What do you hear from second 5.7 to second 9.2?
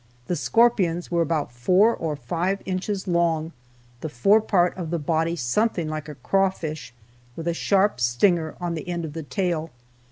like a crawfish, with a sharp stinger on the end of